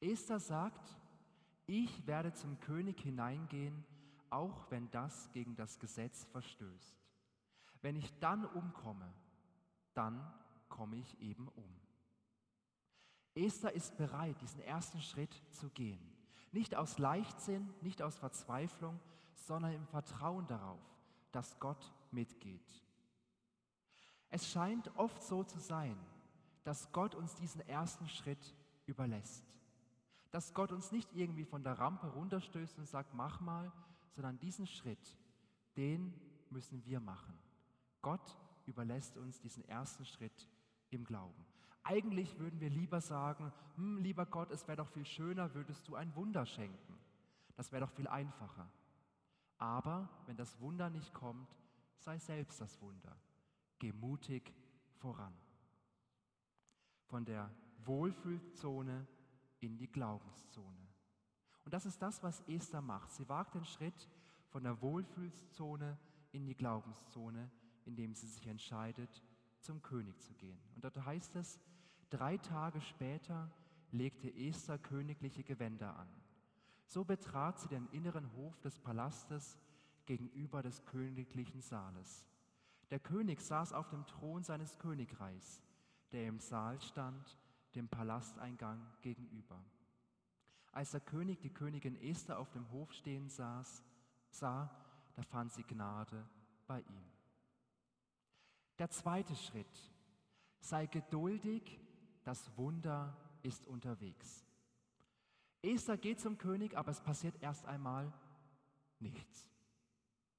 [0.00, 0.96] Esther sagt,
[1.66, 3.84] ich werde zum König hineingehen,
[4.30, 6.96] auch wenn das gegen das Gesetz verstößt.
[7.80, 9.12] Wenn ich dann umkomme,
[9.94, 10.20] dann
[10.68, 11.80] komme ich eben um.
[13.34, 16.00] Esther ist bereit, diesen ersten Schritt zu gehen.
[16.52, 18.98] Nicht aus Leichtsinn, nicht aus Verzweiflung,
[19.34, 20.80] sondern im Vertrauen darauf,
[21.32, 22.85] dass Gott mitgeht.
[24.30, 25.96] Es scheint oft so zu sein,
[26.64, 28.54] dass Gott uns diesen ersten Schritt
[28.86, 29.44] überlässt.
[30.30, 33.72] Dass Gott uns nicht irgendwie von der Rampe runterstößt und sagt, mach mal,
[34.10, 35.16] sondern diesen Schritt,
[35.76, 36.12] den
[36.50, 37.38] müssen wir machen.
[38.02, 38.36] Gott
[38.66, 40.48] überlässt uns diesen ersten Schritt
[40.90, 41.46] im Glauben.
[41.84, 45.94] Eigentlich würden wir lieber sagen, hm, lieber Gott, es wäre doch viel schöner, würdest du
[45.94, 46.98] ein Wunder schenken.
[47.54, 48.68] Das wäre doch viel einfacher.
[49.58, 51.56] Aber wenn das Wunder nicht kommt,
[51.98, 53.16] sei selbst das Wunder.
[53.78, 54.52] Geh mutig
[54.94, 55.34] voran.
[57.06, 57.50] Von der
[57.84, 59.06] Wohlfühlzone
[59.60, 60.88] in die Glaubenszone.
[61.64, 63.10] Und das ist das, was Esther macht.
[63.12, 64.08] Sie wagt den Schritt
[64.48, 65.98] von der Wohlfühlzone
[66.32, 67.50] in die Glaubenszone,
[67.84, 69.22] indem sie sich entscheidet,
[69.60, 70.60] zum König zu gehen.
[70.74, 71.58] Und dort heißt es,
[72.10, 73.50] drei Tage später
[73.90, 76.08] legte Esther königliche Gewänder an.
[76.86, 79.58] So betrat sie den inneren Hof des Palastes
[80.06, 82.24] gegenüber des königlichen Saales.
[82.90, 85.62] Der König saß auf dem Thron seines Königreichs,
[86.12, 87.36] der im Saal stand,
[87.74, 89.62] dem Palasteingang gegenüber.
[90.72, 93.82] Als der König die Königin Esther auf dem Hof stehen saß,
[94.30, 94.70] sah,
[95.14, 96.24] da fand sie Gnade
[96.66, 97.04] bei ihm.
[98.78, 99.90] Der zweite Schritt,
[100.60, 101.80] sei geduldig,
[102.24, 104.44] das Wunder ist unterwegs.
[105.62, 108.12] Esther geht zum König, aber es passiert erst einmal
[109.00, 109.50] nichts.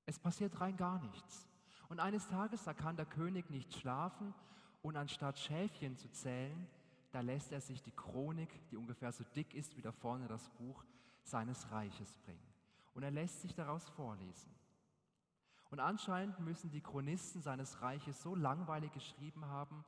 [0.05, 1.47] Es passiert rein gar nichts.
[1.89, 4.33] Und eines Tages, da kann der König nicht schlafen
[4.81, 6.67] und anstatt Schäfchen zu zählen,
[7.11, 10.49] da lässt er sich die Chronik, die ungefähr so dick ist wie da vorne das
[10.49, 10.83] Buch,
[11.23, 12.53] seines Reiches bringen.
[12.93, 14.53] Und er lässt sich daraus vorlesen.
[15.69, 19.83] Und anscheinend müssen die Chronisten seines Reiches so langweilig geschrieben haben,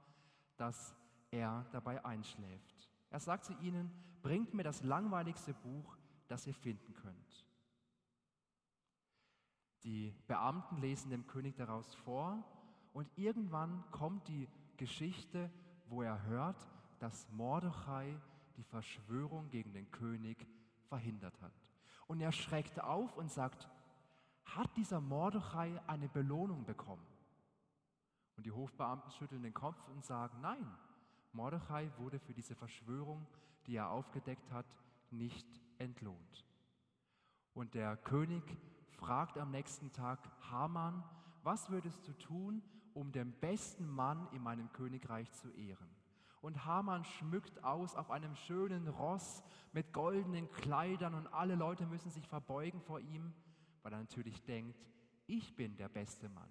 [0.58, 0.96] dass
[1.32, 2.90] er dabei einschläft.
[3.10, 7.46] Er sagt zu ihnen, bringt mir das langweiligste Buch, das ihr finden könnt.
[9.84, 12.44] Die Beamten lesen dem König daraus vor
[12.94, 15.50] und irgendwann kommt die Geschichte,
[15.88, 16.68] wo er hört,
[17.00, 18.20] dass Mordechai
[18.58, 20.48] die Verschwörung gegen den König
[20.88, 21.54] verhindert hat.
[22.08, 23.70] Und er schreckt auf und sagt,
[24.46, 27.06] hat dieser Mordechai eine Belohnung bekommen?
[28.36, 30.66] Und die Hofbeamten schütteln den Kopf und sagen, nein,
[31.34, 33.28] Mordechai wurde für diese Verschwörung,
[33.68, 34.66] die er aufgedeckt hat,
[35.12, 36.46] nicht entlohnt.
[37.54, 38.44] Und der König
[39.00, 40.20] fragt am nächsten Tag
[40.52, 41.04] Haman,
[41.44, 42.62] was würdest du tun,
[42.94, 45.90] um den besten Mann in meinem Königreich zu ehren?
[46.42, 52.12] Und Haman schmückt aus auf einem schönen Ross mit goldenen Kleidern und alle Leute müssen
[52.12, 53.34] sich verbeugen vor ihm,
[53.84, 54.86] weil er natürlich denkt,
[55.28, 56.50] ich bin der beste Mann.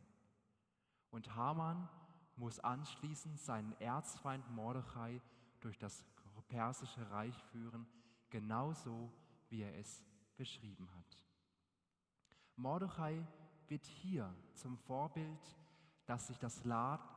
[1.10, 1.88] Und Haman
[2.36, 5.20] muss anschließend seinen Erzfeind Mordechai
[5.60, 6.04] durch das
[6.48, 7.86] persische Reich führen,
[8.30, 9.12] genauso
[9.48, 10.02] wie er es
[10.36, 11.27] beschrieben hat.
[12.58, 13.24] Mordechai
[13.68, 15.56] wird hier zum Vorbild,
[16.06, 16.62] dass sich das,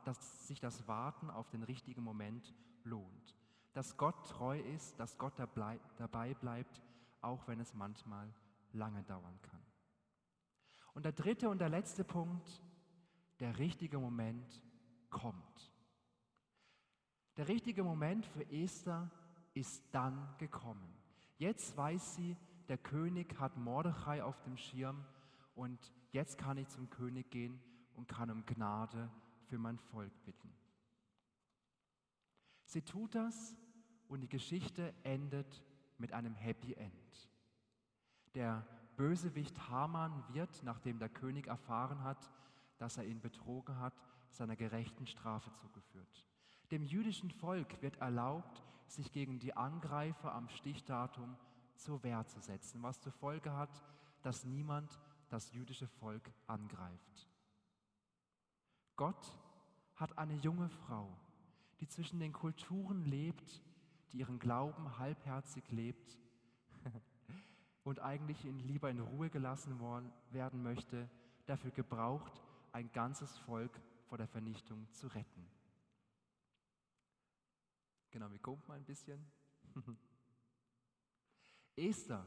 [0.04, 3.36] dass sich das Warten auf den richtigen Moment lohnt,
[3.72, 6.82] dass Gott treu ist, dass Gott dabei bleibt,
[7.20, 8.32] auch wenn es manchmal
[8.72, 9.62] lange dauern kann.
[10.94, 12.62] Und der dritte und der letzte Punkt,
[13.40, 14.62] der richtige Moment
[15.10, 15.72] kommt.
[17.36, 19.10] Der richtige Moment für Esther
[19.54, 20.94] ist dann gekommen.
[21.38, 22.36] Jetzt weiß sie,
[22.68, 25.04] der König hat Mordechai auf dem Schirm
[25.54, 27.60] und jetzt kann ich zum König gehen
[27.94, 29.10] und kann um Gnade
[29.48, 30.52] für mein Volk bitten.
[32.64, 33.56] Sie tut das
[34.08, 35.62] und die Geschichte endet
[35.98, 37.28] mit einem Happy End.
[38.34, 42.30] Der Bösewicht Haman wird, nachdem der König erfahren hat,
[42.78, 43.94] dass er ihn betrogen hat,
[44.30, 46.26] seiner gerechten Strafe zugeführt.
[46.70, 51.36] Dem jüdischen Volk wird erlaubt, sich gegen die Angreifer am Stichdatum
[51.76, 53.82] zur Wehr zu setzen, was zur Folge hat,
[54.22, 54.98] dass niemand
[55.32, 57.28] das jüdische Volk angreift.
[58.96, 59.38] Gott
[59.96, 61.08] hat eine junge Frau,
[61.80, 63.62] die zwischen den Kulturen lebt,
[64.12, 66.18] die ihren Glauben halbherzig lebt
[67.82, 71.08] und eigentlich lieber in Ruhe gelassen worden, werden möchte,
[71.46, 75.48] dafür gebraucht, ein ganzes Volk vor der Vernichtung zu retten.
[78.10, 79.24] Genau, wir kommt mal ein bisschen.
[81.76, 82.26] Esther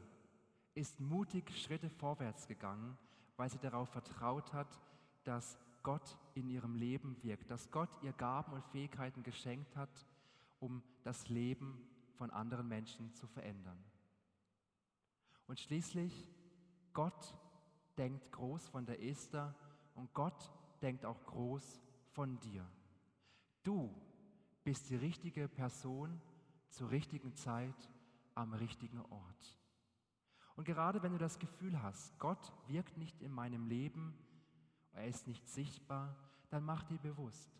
[0.76, 2.96] ist mutig Schritte vorwärts gegangen,
[3.36, 4.80] weil sie darauf vertraut hat,
[5.24, 10.06] dass Gott in ihrem Leben wirkt, dass Gott ihr Gaben und Fähigkeiten geschenkt hat,
[10.60, 11.80] um das Leben
[12.16, 13.82] von anderen Menschen zu verändern.
[15.46, 16.28] Und schließlich,
[16.92, 17.34] Gott
[17.96, 19.54] denkt groß von der Esther
[19.94, 20.52] und Gott
[20.82, 21.80] denkt auch groß
[22.12, 22.68] von dir.
[23.62, 23.94] Du
[24.62, 26.20] bist die richtige Person
[26.68, 27.90] zur richtigen Zeit
[28.34, 29.58] am richtigen Ort.
[30.56, 34.14] Und gerade wenn du das Gefühl hast, Gott wirkt nicht in meinem Leben,
[34.92, 36.16] er ist nicht sichtbar,
[36.48, 37.50] dann mach dir bewusst,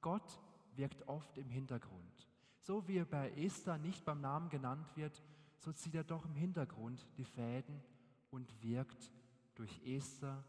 [0.00, 0.40] Gott
[0.74, 2.28] wirkt oft im Hintergrund.
[2.60, 5.22] So wie er bei Esther nicht beim Namen genannt wird,
[5.58, 7.82] so zieht er doch im Hintergrund die Fäden
[8.30, 9.10] und wirkt
[9.54, 10.42] durch Esther,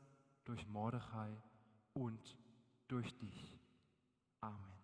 [0.46, 1.36] durch Mordechai
[1.94, 2.38] und
[2.88, 3.60] durch dich.
[4.42, 4.77] Amen.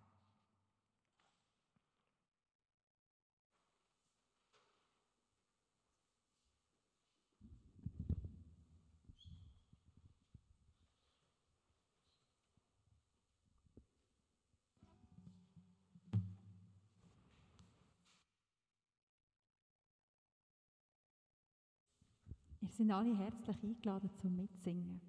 [22.76, 25.00] Sind alle herzlich eingeladen zum Mitsingen.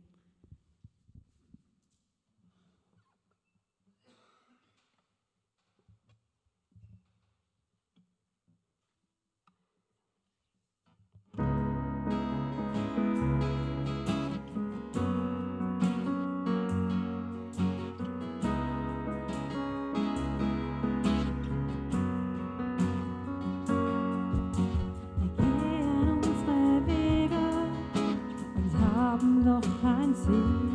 [29.46, 30.75] No fancy.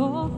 [0.00, 0.29] Gibt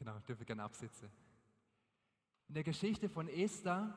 [0.00, 1.10] Genau, dürfen gerne absitzen.
[2.48, 3.94] In der Geschichte von Esther,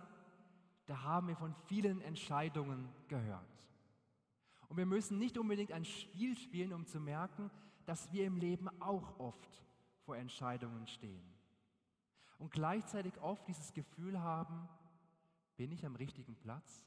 [0.86, 3.48] da haben wir von vielen Entscheidungen gehört.
[4.68, 7.50] Und wir müssen nicht unbedingt ein Spiel spielen, um zu merken,
[7.86, 9.64] dass wir im Leben auch oft
[10.04, 11.24] vor Entscheidungen stehen.
[12.38, 14.68] Und gleichzeitig oft dieses Gefühl haben,
[15.56, 16.86] bin ich am richtigen Platz?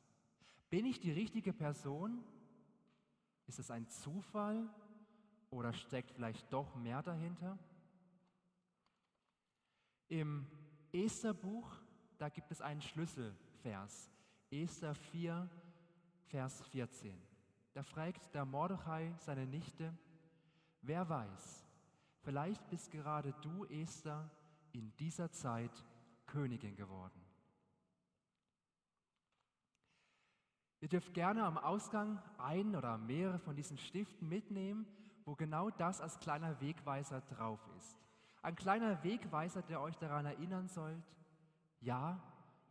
[0.68, 2.22] Bin ich die richtige Person?
[3.46, 4.68] Ist es ein Zufall
[5.48, 7.58] oder steckt vielleicht doch mehr dahinter?
[10.08, 10.46] Im
[10.92, 11.68] Esterbuch,
[12.18, 14.10] da gibt es einen Schlüsselvers.
[14.50, 15.48] Esther 4,
[16.26, 17.20] Vers 14.
[17.72, 19.92] Da fragt der Mordechai seine Nichte,
[20.80, 21.66] wer weiß,
[22.22, 24.30] vielleicht bist gerade du, Esther,
[24.72, 25.84] in dieser Zeit
[26.26, 27.20] Königin geworden.
[30.80, 34.86] Ihr dürft gerne am Ausgang einen oder mehrere von diesen Stiften mitnehmen,
[35.24, 38.05] wo genau das als kleiner Wegweiser drauf ist.
[38.46, 41.02] Ein kleiner Wegweiser, der euch daran erinnern sollt,
[41.80, 42.22] ja,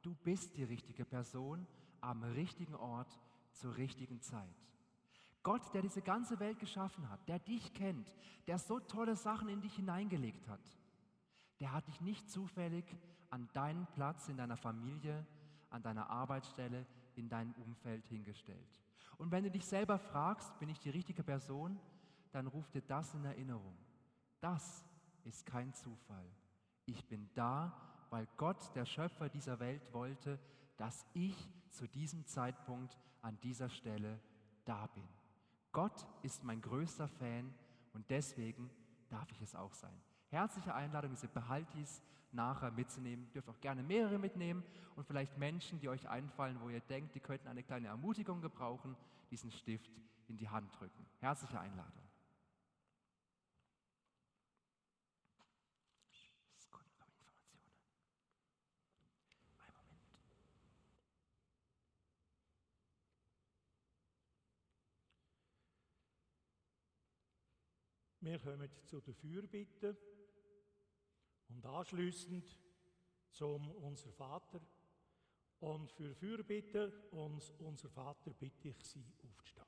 [0.03, 1.67] du bist die richtige Person
[1.99, 3.19] am richtigen Ort
[3.51, 4.55] zur richtigen Zeit.
[5.43, 8.15] Gott, der diese ganze Welt geschaffen hat, der dich kennt,
[8.47, 10.61] der so tolle Sachen in dich hineingelegt hat,
[11.59, 12.85] der hat dich nicht zufällig
[13.29, 15.27] an deinen Platz in deiner Familie,
[15.71, 18.81] an deiner Arbeitsstelle, in deinem Umfeld hingestellt.
[19.17, 21.77] Und wenn du dich selber fragst, bin ich die richtige Person,
[22.31, 23.75] dann ruf dir das in Erinnerung.
[24.39, 24.85] Das
[25.25, 26.25] ist kein Zufall.
[26.85, 27.73] Ich bin da,
[28.09, 30.39] weil Gott, der Schöpfer dieser Welt, wollte,
[30.77, 31.35] dass ich
[31.71, 34.19] zu diesem Zeitpunkt an dieser Stelle
[34.65, 35.07] da bin.
[35.71, 37.53] Gott ist mein größter Fan
[37.93, 38.69] und deswegen
[39.09, 40.01] darf ich es auch sein.
[40.29, 42.01] Herzliche Einladung, diese Behaltis
[42.31, 43.25] nachher mitzunehmen.
[43.25, 44.63] Ihr dürft auch gerne mehrere mitnehmen
[44.95, 48.95] und vielleicht Menschen, die euch einfallen, wo ihr denkt, die könnten eine kleine Ermutigung gebrauchen,
[49.31, 49.91] diesen Stift
[50.27, 51.05] in die Hand drücken.
[51.19, 52.03] Herzliche Einladung.
[56.57, 57.71] Sekunde, kommen Informationen.
[59.59, 60.05] Einen Moment.
[68.25, 69.95] Wir kommen zu der Fürbitte
[71.49, 72.59] und anschließend
[73.29, 74.59] zum Unser Vater.
[75.59, 79.67] Und für Fürbitte und Unser Vater bitte ich Sie aufzustehen.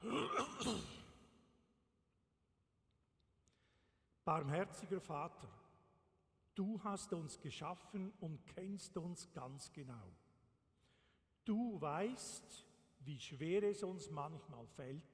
[4.24, 5.50] Barmherziger Vater,
[6.54, 10.16] du hast uns geschaffen und kennst uns ganz genau.
[11.44, 12.64] Du weißt,
[13.00, 15.04] wie schwer es uns manchmal fällt,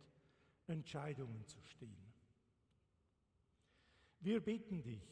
[0.69, 2.10] Entscheidungen zu stehen.
[4.21, 5.03] Wir bitten dich,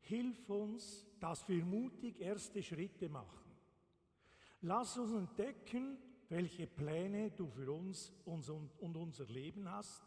[0.00, 3.40] hilf uns, dass wir mutig erste Schritte machen.
[4.60, 10.02] Lass uns entdecken, welche Pläne du für uns und unser Leben hast.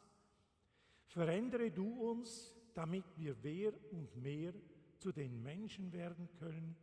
[1.06, 4.54] Verändere du uns, damit wir mehr und mehr
[4.98, 6.76] zu den Menschen werden können,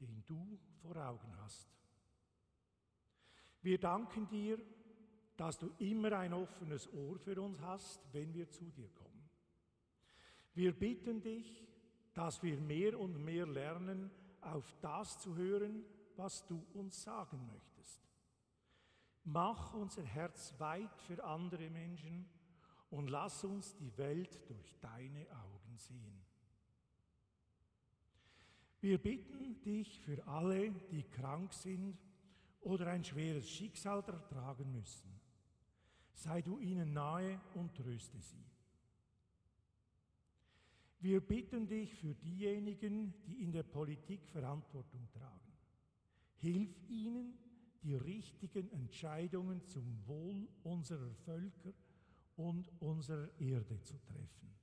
[0.00, 1.68] den du vor Augen hast.
[3.62, 4.58] Wir danken dir,
[5.36, 8.99] dass du immer ein offenes Ohr für uns hast, wenn wir zu dir kommen.
[10.60, 11.66] Wir bitten dich,
[12.12, 14.10] dass wir mehr und mehr lernen,
[14.42, 15.82] auf das zu hören,
[16.16, 18.06] was du uns sagen möchtest.
[19.24, 22.28] Mach unser Herz weit für andere Menschen
[22.90, 26.20] und lass uns die Welt durch deine Augen sehen.
[28.80, 31.96] Wir bitten dich für alle, die krank sind
[32.60, 35.10] oder ein schweres Schicksal ertragen müssen.
[36.12, 38.49] Sei du ihnen nahe und tröste sie.
[41.00, 45.52] Wir bitten dich für diejenigen, die in der Politik Verantwortung tragen.
[46.36, 47.38] Hilf ihnen,
[47.82, 51.72] die richtigen Entscheidungen zum Wohl unserer Völker
[52.36, 54.54] und unserer Erde zu treffen.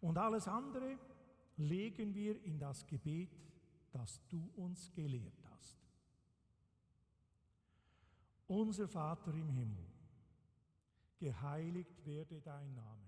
[0.00, 0.98] Und alles andere
[1.56, 3.30] legen wir in das Gebet,
[3.92, 5.78] das du uns gelehrt hast.
[8.46, 9.86] Unser Vater im Himmel,
[11.18, 13.07] geheiligt werde dein Name,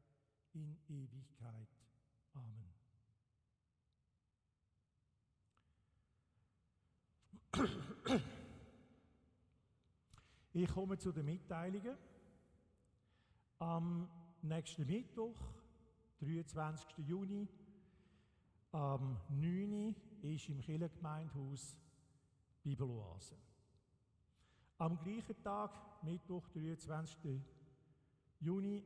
[0.53, 1.67] in Ewigkeit.
[2.33, 2.71] Amen.
[10.53, 11.97] Ich komme zu den Mitteilungen.
[13.59, 14.09] Am
[14.41, 15.37] nächsten Mittwoch,
[16.19, 16.97] 23.
[17.07, 17.47] Juni,
[18.71, 19.71] am 9.
[19.73, 19.95] Uhr
[20.29, 21.77] ist im Kirchengemeindehaus
[22.63, 23.35] Bibeloase.
[24.77, 27.39] Am gleichen Tag, Mittwoch, 23.
[28.39, 28.83] Juni,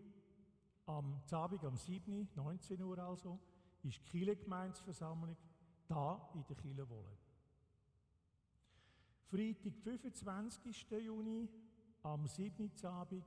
[0.86, 2.30] am Abend, am 7.
[2.36, 3.40] 19 Uhr also,
[3.84, 5.36] ist die Kirchengemeinsversammlung
[5.88, 7.18] da in der Kirchenwolle.
[9.26, 10.92] Freitag, 25.
[10.92, 11.50] Juni,
[12.04, 12.72] am 7.
[12.84, 13.26] Abend,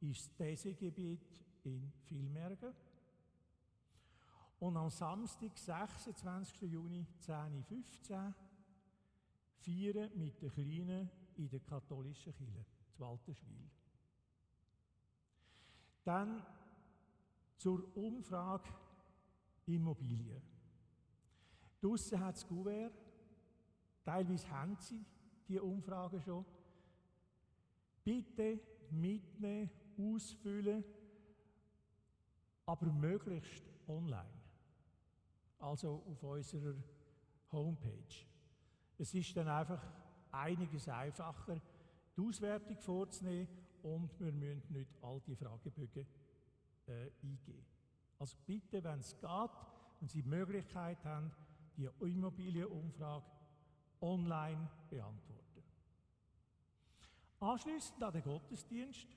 [0.00, 2.74] ist das Thesegebiet in Vilmergen.
[4.58, 6.62] Und am Samstag, 26.
[6.62, 8.34] Juni, 10.15 Uhr,
[9.58, 13.70] feiern mit den Kleinen in der katholischen Kirche, zu Walterschwil.
[16.04, 16.42] Dann
[17.56, 18.68] zur Umfrage
[19.66, 20.42] Immobilien.
[21.80, 22.92] Draussen hat es Gouverne,
[24.04, 25.04] teilweise haben sie
[25.48, 26.44] die Umfrage schon.
[28.02, 30.84] Bitte mitnehmen, ausfüllen,
[32.66, 34.28] aber möglichst online.
[35.58, 36.74] Also auf unserer
[37.52, 38.26] Homepage.
[38.98, 39.82] Es ist dann einfach
[40.30, 41.60] einiges einfacher,
[42.16, 43.48] die Auswertung vorzunehmen
[43.82, 46.06] und wir müssen nicht all die Fragebögen
[46.86, 47.66] äh, eingeben.
[48.18, 49.50] Also bitte, wenn es geht,
[50.00, 51.30] wenn Sie die Möglichkeit haben,
[51.76, 53.26] die Immobilienumfrage
[54.00, 55.62] online beantworten.
[57.40, 59.08] Anschließend an den Gottesdienst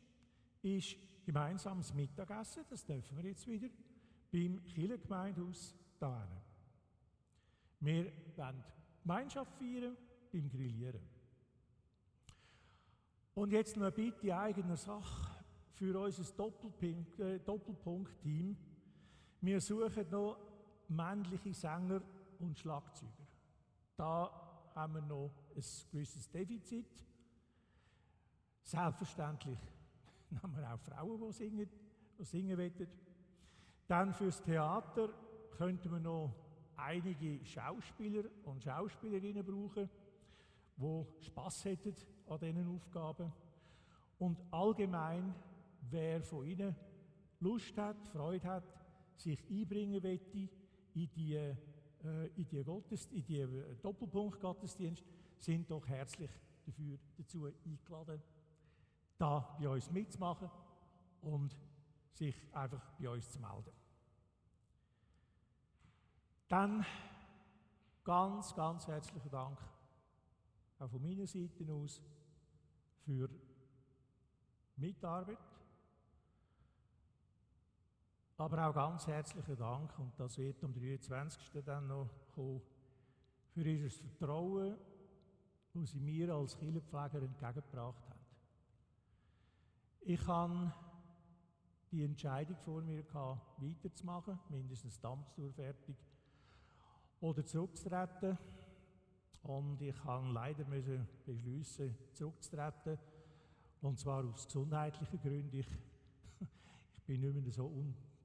[0.61, 3.70] ist gemeinsames Mittagessen, das dürfen wir jetzt wieder,
[4.32, 6.28] beim Kirchengemeindehaus da.
[7.80, 8.63] Wir wollen
[9.01, 9.95] Gemeinschaft feiern
[10.32, 11.01] beim Grillieren.
[13.36, 15.36] Und jetzt noch ein Bitte eigener Sache
[15.78, 18.57] für unser äh, Doppelpunkt-Team.
[19.41, 20.38] Wir suchen noch
[20.88, 22.01] männliche Sänger
[22.39, 23.28] und Schlagzeuger.
[23.95, 27.05] Da haben wir noch ein gewisses Defizit.
[28.63, 29.59] Selbstverständlich
[30.41, 31.69] haben wir auch Frauen, die singen,
[32.19, 32.88] die singen wollen.
[33.88, 35.09] Dann fürs Theater
[35.57, 36.34] könnten wir noch
[36.75, 39.89] einige Schauspieler und Schauspielerinnen brauchen,
[40.75, 41.95] die Spaß hätten
[42.28, 43.32] an diesen Aufgaben.
[44.19, 45.34] Und allgemein,
[45.89, 46.75] wer von Ihnen
[47.39, 48.63] Lust hat, Freude hat,
[49.15, 50.49] sich einbringen möchte
[50.93, 51.55] in die, äh,
[52.35, 55.03] in die, Gottesdienst, in die äh, Doppelpunkt-Gottesdienst,
[55.38, 56.31] sind doch herzlich
[56.65, 58.21] dafür dazu eingeladen,
[59.17, 60.49] da bei uns mitzumachen
[61.21, 61.55] und
[62.13, 63.71] sich einfach bei uns zu melden.
[66.47, 66.85] Dann
[68.03, 69.59] ganz, ganz herzlichen Dank
[70.79, 72.01] auch von meiner Seite aus
[73.03, 73.29] für
[74.75, 75.38] Mitarbeit.
[78.39, 81.63] Aber auch ganz herzlichen Dank, und das wird am 23.
[81.65, 82.61] dann noch kommen,
[83.49, 84.77] für Ihr Vertrauen,
[85.73, 88.19] das Sie mir als Kirchenpfleger entgegengebracht haben.
[90.01, 90.71] Ich habe
[91.91, 95.95] die Entscheidung vor mir gehabt, weiterzumachen, mindestens die Amtstour fertig,
[97.19, 98.38] oder zurückzutreten.
[99.41, 102.99] Und ich habe leider müssen beschließen, zurückzutreten.
[103.81, 105.57] Und zwar aus gesundheitlichen Gründen.
[105.57, 105.67] Ich,
[106.97, 107.65] ich bin nicht mehr so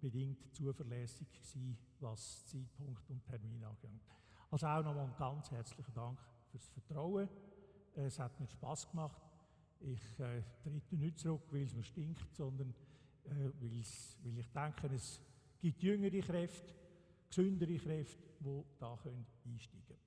[0.02, 4.02] unbedingt zuverlässig gewesen, was Zeitpunkt und Termin angeht.
[4.50, 6.18] Also auch nochmal einen ganz herzlichen Dank
[6.50, 7.28] fürs Vertrauen.
[7.94, 9.20] Es hat mir Spaß gemacht.
[9.80, 12.74] Ich äh, trete nicht zurück, weil es mir stinkt, sondern
[13.24, 14.16] äh, weil ich
[14.52, 15.20] denke, es
[15.60, 16.74] gibt jüngere Kräfte,
[17.28, 18.98] gesündere Kräfte, die da
[19.44, 20.01] einsteigen können.